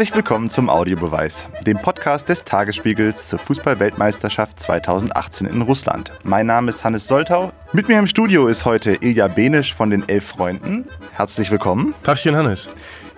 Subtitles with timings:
[0.00, 6.10] Herzlich willkommen zum Audiobeweis, dem Podcast des Tagesspiegels zur Fußball-Weltmeisterschaft 2018 in Russland.
[6.22, 7.52] Mein Name ist Hannes Soltau.
[7.74, 10.88] Mit mir im Studio ist heute Ilja Benisch von den Elf Freunden.
[11.12, 11.92] Herzlich willkommen.
[12.02, 12.70] Tagchen, Hannes.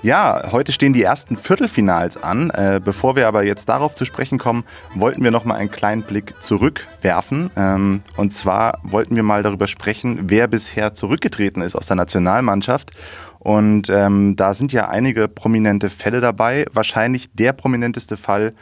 [0.03, 2.51] Ja, heute stehen die ersten Viertelfinals an.
[2.51, 4.65] Äh, bevor wir aber jetzt darauf zu sprechen kommen,
[4.97, 7.51] wollten wir noch mal einen kleinen Blick zurückwerfen.
[7.57, 12.91] Ähm, und zwar wollten wir mal darüber sprechen, wer bisher zurückgetreten ist aus der Nationalmannschaft.
[13.39, 16.67] Und ähm, da sind ja einige prominente Fälle dabei.
[16.73, 18.55] Wahrscheinlich der prominenteste Fall,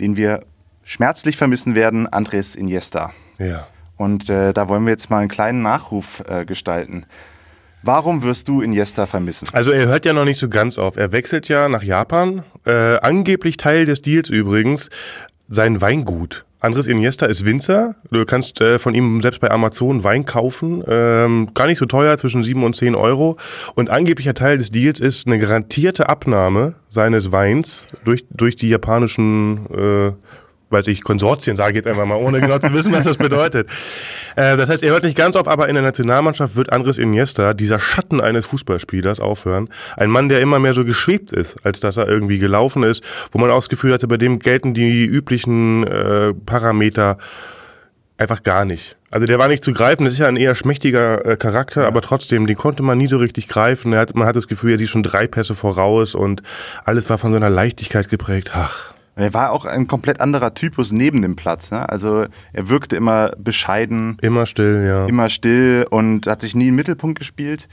[0.00, 0.40] den wir
[0.82, 3.12] schmerzlich vermissen werden, Andres Iniesta.
[3.38, 3.68] Ja.
[3.96, 7.06] Und äh, da wollen wir jetzt mal einen kleinen Nachruf äh, gestalten.
[7.86, 9.46] Warum wirst du Iniesta vermissen?
[9.52, 10.96] Also er hört ja noch nicht so ganz auf.
[10.96, 12.42] Er wechselt ja nach Japan.
[12.64, 14.88] Äh, angeblich Teil des Deals übrigens
[15.50, 16.46] sein Weingut.
[16.60, 17.96] Andres Iniesta ist Winzer.
[18.10, 20.82] Du kannst äh, von ihm selbst bei Amazon Wein kaufen.
[20.88, 23.36] Ähm, gar nicht so teuer, zwischen 7 und 10 Euro.
[23.74, 29.66] Und angeblicher Teil des Deals ist eine garantierte Abnahme seines Weins durch, durch die japanischen
[29.74, 30.12] äh,
[30.74, 33.68] weiß ich, Konsortien, sage ich jetzt einfach mal, ohne genau zu wissen, was das bedeutet.
[34.36, 37.54] Äh, das heißt, er hört nicht ganz auf, aber in der Nationalmannschaft wird Andres Iniesta,
[37.54, 39.68] dieser Schatten eines Fußballspielers, aufhören.
[39.96, 43.38] Ein Mann, der immer mehr so geschwebt ist, als dass er irgendwie gelaufen ist, wo
[43.38, 47.18] man auch das Gefühl hatte, bei dem gelten die üblichen äh, Parameter
[48.16, 48.96] einfach gar nicht.
[49.10, 51.86] Also der war nicht zu greifen, das ist ja ein eher schmächtiger äh, Charakter, ja.
[51.86, 53.94] aber trotzdem, den konnte man nie so richtig greifen.
[53.94, 56.42] Hat, man hat das Gefühl, er sieht schon drei Pässe voraus und
[56.84, 58.52] alles war von so einer Leichtigkeit geprägt.
[58.54, 61.70] Ach, er war auch ein komplett anderer Typus neben dem Platz.
[61.70, 61.88] Ne?
[61.88, 64.18] Also er wirkte immer bescheiden.
[64.20, 65.06] Immer still, ja.
[65.06, 67.68] Immer still und hat sich nie im Mittelpunkt gespielt.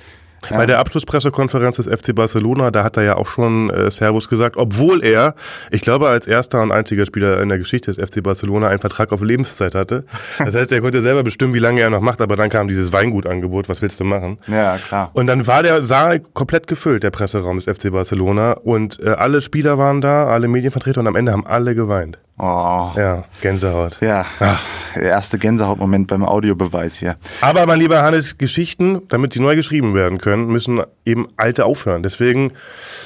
[0.49, 4.57] Bei der Abschlusspressekonferenz des FC Barcelona, da hat er ja auch schon äh, Servus gesagt,
[4.57, 5.35] obwohl er,
[5.69, 9.11] ich glaube, als erster und einziger Spieler in der Geschichte des FC Barcelona einen Vertrag
[9.11, 10.03] auf Lebenszeit hatte.
[10.43, 12.91] Das heißt, er konnte selber bestimmen, wie lange er noch macht, aber dann kam dieses
[12.91, 14.39] Weingutangebot, was willst du machen?
[14.47, 15.11] Ja, klar.
[15.13, 19.41] Und dann war der Saal komplett gefüllt, der Presseraum des FC Barcelona und äh, alle
[19.41, 22.17] Spieler waren da, alle Medienvertreter und am Ende haben alle geweint.
[22.43, 22.91] Oh.
[22.95, 23.99] Ja, Gänsehaut.
[24.01, 24.65] Ja, Ach.
[24.95, 27.17] der erste Gänsehautmoment beim Audiobeweis hier.
[27.41, 32.01] Aber mein lieber Hannes, Geschichten, damit sie neu geschrieben werden können, müssen eben alte aufhören.
[32.01, 32.51] Deswegen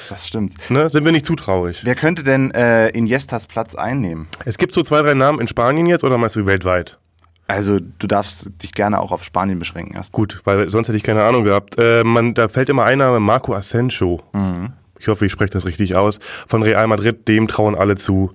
[0.08, 0.54] das stimmt.
[0.70, 1.82] Ne, sind wir nicht zu traurig.
[1.84, 4.26] Wer könnte denn äh, Iniestas Platz einnehmen?
[4.46, 6.98] Es gibt so zwei, drei Namen in Spanien jetzt oder meinst du weltweit?
[7.46, 9.96] Also du darfst dich gerne auch auf Spanien beschränken.
[9.96, 10.12] Erst.
[10.12, 11.74] Gut, weil sonst hätte ich keine Ahnung gehabt.
[11.78, 14.22] Äh, man, da fällt immer ein Name, Marco Asensio.
[14.32, 18.30] Mhm ich hoffe, ich spreche das richtig aus, von Real Madrid, dem trauen alle zu,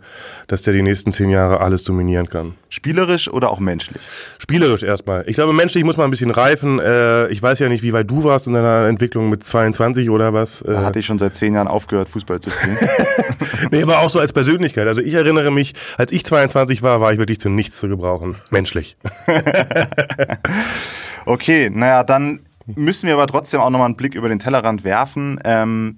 [0.47, 2.55] dass der die nächsten zehn Jahre alles dominieren kann.
[2.69, 4.01] Spielerisch oder auch menschlich?
[4.37, 5.23] Spielerisch erstmal.
[5.27, 6.79] Ich glaube, menschlich muss man ein bisschen reifen.
[6.79, 10.33] Äh, ich weiß ja nicht, wie weit du warst in deiner Entwicklung mit 22 oder
[10.33, 10.63] was.
[10.65, 12.77] Da hatte ich schon seit zehn Jahren aufgehört, Fußball zu spielen.
[13.71, 14.87] nee, aber auch so als Persönlichkeit.
[14.87, 18.35] Also ich erinnere mich, als ich 22 war, war ich wirklich zu nichts zu gebrauchen.
[18.49, 18.97] Menschlich.
[21.25, 25.39] okay, naja, dann müssen wir aber trotzdem auch nochmal einen Blick über den Tellerrand werfen.
[25.43, 25.97] Ähm,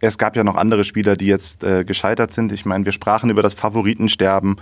[0.00, 2.52] es gab ja noch andere Spieler, die jetzt äh, gescheitert sind.
[2.52, 4.56] Ich meine, wir sprachen über das Favoritensterben.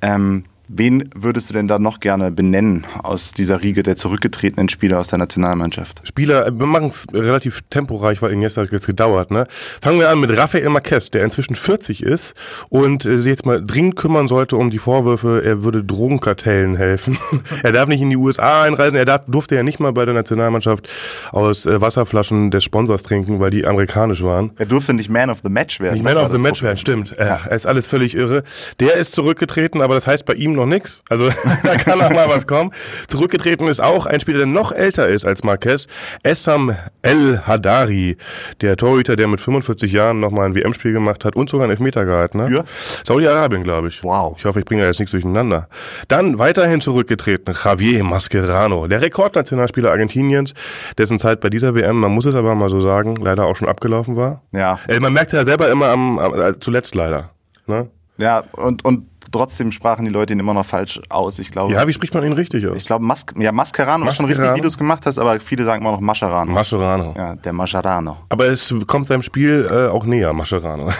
[0.00, 4.98] Ähm, Wen würdest du denn da noch gerne benennen aus dieser Riege der zurückgetretenen Spieler
[4.98, 6.02] aus der Nationalmannschaft?
[6.04, 9.30] Spieler, wir machen es relativ temporeich, weil Iniesta hat jetzt gedauert.
[9.30, 9.46] Ne?
[9.80, 12.34] Fangen wir an mit Rafael Marquez, der inzwischen 40 ist
[12.68, 17.16] und äh, sich jetzt mal dringend kümmern sollte um die Vorwürfe, er würde Drogenkartellen helfen.
[17.62, 20.12] er darf nicht in die USA einreisen, er darf, durfte ja nicht mal bei der
[20.12, 20.86] Nationalmannschaft
[21.32, 24.50] aus äh, Wasserflaschen des Sponsors trinken, weil die amerikanisch waren.
[24.58, 25.94] Er durfte nicht Man of the Match werden.
[25.94, 27.16] Nicht Man of the Match werden, stimmt.
[27.18, 27.40] Ja.
[27.48, 28.42] Er ist alles völlig irre.
[28.80, 31.02] Der ist zurückgetreten, aber das heißt bei ihm noch nichts.
[31.08, 31.30] Also
[31.62, 32.72] da kann auch mal was kommen.
[33.06, 35.86] Zurückgetreten ist auch ein Spieler, der noch älter ist als Marquez.
[36.22, 38.16] Essam El Hadari,
[38.60, 42.04] der Torhüter, der mit 45 Jahren nochmal ein WM-Spiel gemacht hat und sogar einen Elfmeter
[42.04, 42.48] gehalten hat.
[42.48, 42.64] Für?
[43.04, 44.02] Saudi-Arabien, glaube ich.
[44.04, 44.36] Wow.
[44.38, 45.68] Ich hoffe, ich bringe da jetzt nichts durcheinander.
[46.08, 50.54] Dann weiterhin zurückgetreten Javier Mascherano, der Rekordnationalspieler Argentiniens,
[50.96, 53.68] dessen Zeit bei dieser WM, man muss es aber mal so sagen, leider auch schon
[53.68, 54.42] abgelaufen war.
[54.52, 54.78] Ja.
[54.88, 57.30] Äh, man merkt es ja selber immer am, am äh, zuletzt leider.
[57.66, 57.88] Ne?
[58.18, 61.38] Ja, und, und trotzdem sprachen die Leute ihn immer noch falsch aus.
[61.38, 61.72] Ich glaube.
[61.72, 62.76] Ja, wie spricht man ihn richtig aus?
[62.76, 65.64] Ich glaube, Mas ja, Mascherano, was schon richtig, wie du es gemacht hast, aber viele
[65.64, 66.50] sagen immer noch Mascherano.
[66.50, 67.14] Mascherano.
[67.16, 68.16] Ja, der Mascherano.
[68.28, 70.90] Aber es kommt seinem Spiel äh, auch näher, Mascherano.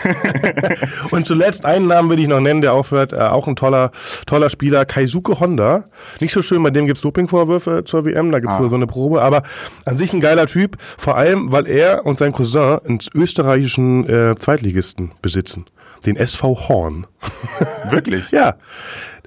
[1.11, 3.91] Und zuletzt einen Namen will ich noch nennen, der aufhört, äh, auch ein toller,
[4.27, 5.85] toller Spieler, Kaisuke Honda.
[6.21, 8.69] Nicht so schön, bei dem gibt es Dopingvorwürfe zur WM, da gibt es ah.
[8.69, 9.43] so eine Probe, aber
[9.85, 14.35] an sich ein geiler Typ, vor allem, weil er und sein Cousin einen österreichischen äh,
[14.37, 15.67] Zweitligisten besitzen
[16.07, 17.07] den SV Horn.
[17.91, 18.31] Wirklich?
[18.31, 18.57] ja.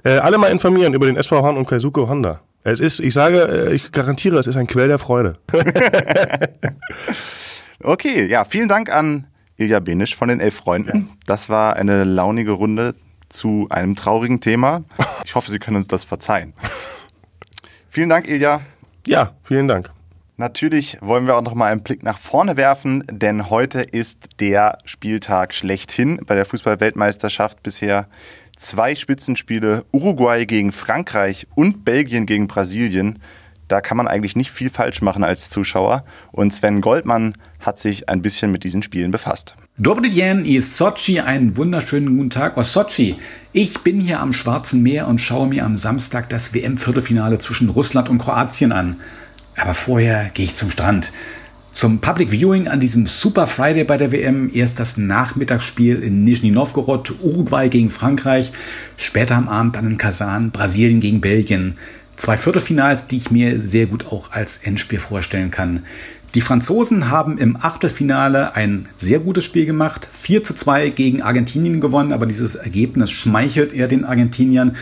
[0.04, 2.40] Äh, alle mal informieren über den SV Horn und Kaisuke Honda.
[2.64, 5.34] Es ist, ich sage, äh, ich garantiere, es ist ein Quell der Freude.
[7.82, 9.26] okay, ja, vielen Dank an
[9.56, 11.10] Ilja Benisch von den Elf Freunden.
[11.26, 12.94] Das war eine launige Runde
[13.28, 14.84] zu einem traurigen Thema.
[15.24, 16.52] Ich hoffe, Sie können uns das verzeihen.
[17.88, 18.60] Vielen Dank, Ilja.
[19.06, 19.90] Ja, vielen Dank.
[20.42, 24.78] Natürlich wollen wir auch noch mal einen Blick nach vorne werfen, denn heute ist der
[24.84, 28.08] Spieltag schlechthin bei der Fußball-Weltmeisterschaft bisher.
[28.58, 33.20] Zwei Spitzenspiele, Uruguay gegen Frankreich und Belgien gegen Brasilien.
[33.68, 36.02] Da kann man eigentlich nicht viel falsch machen als Zuschauer.
[36.32, 39.54] Und Sven Goldmann hat sich ein bisschen mit diesen Spielen befasst.
[39.78, 43.14] Dobry den ist Sochi, einen wunderschönen guten Tag aus Sochi.
[43.52, 48.08] Ich bin hier am Schwarzen Meer und schaue mir am Samstag das WM-Viertelfinale zwischen Russland
[48.08, 49.00] und Kroatien an.
[49.56, 51.12] Aber vorher gehe ich zum Strand.
[51.72, 56.50] Zum Public Viewing an diesem Super Friday bei der WM erst das Nachmittagsspiel in Nizhny
[56.50, 58.52] Novgorod, Uruguay gegen Frankreich,
[58.98, 61.78] später am Abend dann in Kasan, Brasilien gegen Belgien.
[62.16, 65.84] Zwei Viertelfinals, die ich mir sehr gut auch als Endspiel vorstellen kann.
[66.34, 71.80] Die Franzosen haben im Achtelfinale ein sehr gutes Spiel gemacht, 4 zu 2 gegen Argentinien
[71.80, 74.76] gewonnen, aber dieses Ergebnis schmeichelt eher den Argentiniern,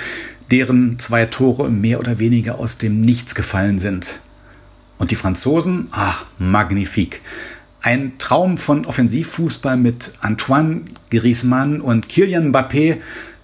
[0.51, 4.21] deren zwei Tore mehr oder weniger aus dem Nichts gefallen sind.
[5.01, 7.23] Und die Franzosen, ach, magnifique.
[7.81, 12.99] Ein Traum von Offensivfußball mit Antoine Griezmann und Kylian Mbappé,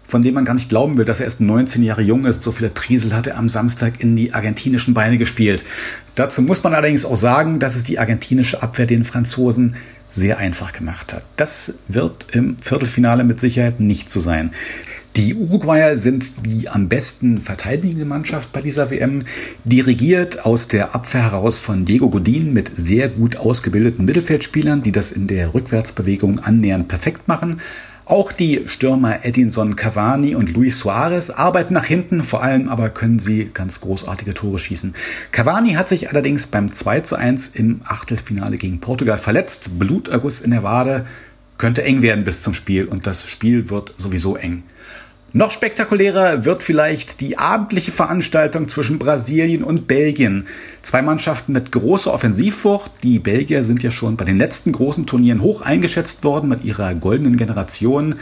[0.04, 2.42] von dem man gar nicht glauben will, dass er erst 19 Jahre jung ist.
[2.42, 5.64] So viele Triesel hat er am Samstag in die argentinischen Beine gespielt.
[6.14, 9.76] Dazu muss man allerdings auch sagen, dass es die argentinische Abwehr den Franzosen
[10.12, 11.24] sehr einfach gemacht hat.
[11.36, 14.52] Das wird im Viertelfinale mit Sicherheit nicht so sein.
[15.16, 19.22] Die Uruguayer sind die am besten verteidigende Mannschaft bei dieser WM,
[19.64, 25.12] dirigiert aus der Abwehr heraus von Diego Godin mit sehr gut ausgebildeten Mittelfeldspielern, die das
[25.12, 27.62] in der Rückwärtsbewegung annähernd perfekt machen.
[28.04, 33.18] Auch die Stürmer Edinson Cavani und Luis Suarez arbeiten nach hinten, vor allem aber können
[33.18, 34.94] sie ganz großartige Tore schießen.
[35.32, 39.78] Cavani hat sich allerdings beim 2 zu 1 im Achtelfinale gegen Portugal verletzt.
[39.78, 41.06] Bluterguss in der Wade
[41.56, 44.62] könnte eng werden bis zum Spiel und das Spiel wird sowieso eng.
[45.32, 50.46] Noch spektakulärer wird vielleicht die abendliche Veranstaltung zwischen Brasilien und Belgien.
[50.82, 52.90] Zwei Mannschaften mit großer Offensivfurcht.
[53.02, 56.94] Die Belgier sind ja schon bei den letzten großen Turnieren hoch eingeschätzt worden mit ihrer
[56.94, 58.14] goldenen Generation.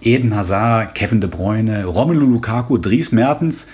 [0.00, 3.68] Eden Hazard, Kevin De Bruyne, Romelu Lukaku, Dries Mertens.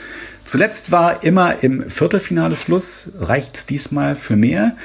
[0.45, 3.13] Zuletzt war immer im Viertelfinale Schluss.
[3.21, 4.77] Reicht's diesmal für mehr?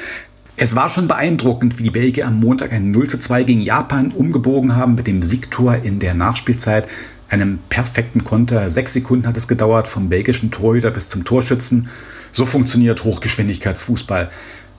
[0.55, 4.11] Es war schon beeindruckend, wie die Belgier am Montag ein 0 zu 2 gegen Japan
[4.11, 6.87] umgebogen haben mit dem Siegtor in der Nachspielzeit
[7.33, 8.69] einem perfekten Konter.
[8.69, 11.89] Sechs Sekunden hat es gedauert vom belgischen Torhüter bis zum Torschützen.
[12.31, 14.29] So funktioniert Hochgeschwindigkeitsfußball.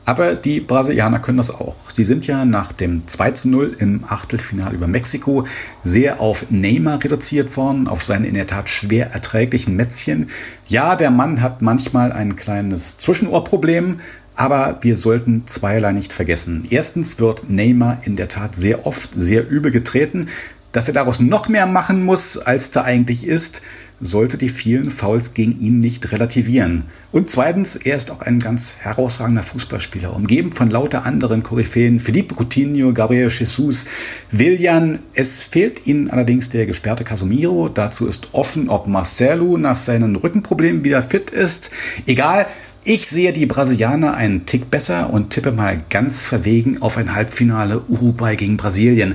[0.07, 1.77] Aber die Brasilianer können das auch.
[1.93, 5.47] Sie sind ja nach dem 2 zu 0 im Achtelfinale über Mexiko
[5.83, 10.29] sehr auf Neymar reduziert worden, auf seine in der Tat schwer erträglichen Mätzchen.
[10.67, 14.01] Ja, der Mann hat manchmal ein kleines Zwischenohrproblem,
[14.37, 16.67] aber wir sollten zweierlei nicht vergessen.
[16.69, 20.29] Erstens wird Neymar in der Tat sehr oft sehr übel getreten.
[20.75, 23.63] Dass er daraus noch mehr machen muss, als da eigentlich ist,
[24.01, 26.87] sollte die vielen Fouls gegen ihn nicht relativieren.
[27.13, 32.35] Und zweitens, er ist auch ein ganz herausragender Fußballspieler, umgeben von lauter anderen Koryphäen, Felipe
[32.35, 33.87] Coutinho, Gabriel Jesus,
[34.33, 34.99] Willian.
[35.15, 37.69] Es fehlt ihnen allerdings der gesperrte Casemiro.
[37.69, 41.71] Dazu ist offen, ob Marcelo nach seinen Rückenproblemen wieder fit ist.
[42.05, 42.47] Egal,
[42.87, 47.81] ich sehe die Brasilianer einen Tick besser und tippe mal ganz verwegen auf ein Halbfinale
[47.89, 49.15] Uruguay gegen Brasilien.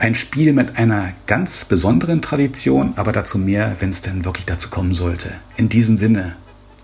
[0.00, 4.70] Ein Spiel mit einer ganz besonderen Tradition, aber dazu mehr, wenn es denn wirklich dazu
[4.70, 5.32] kommen sollte.
[5.56, 6.36] In diesem Sinne,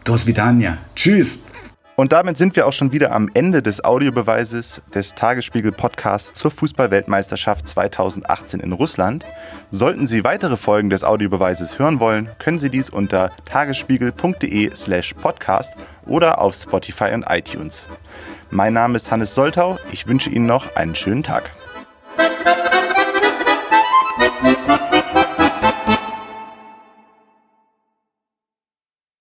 [0.03, 0.79] dos vidania.
[0.97, 1.45] Tschüss!
[1.95, 7.69] Und damit sind wir auch schon wieder am Ende des Audiobeweises des Tagesspiegel-Podcasts zur Fußballweltmeisterschaft
[7.69, 9.25] 2018 in Russland.
[9.71, 16.41] Sollten Sie weitere Folgen des Audiobeweises hören wollen, können Sie dies unter tagesspiegel.de/slash podcast oder
[16.41, 17.87] auf Spotify und iTunes.
[18.51, 19.79] Mein Name ist Hannes Soltau.
[19.93, 21.53] Ich wünsche Ihnen noch einen schönen Tag.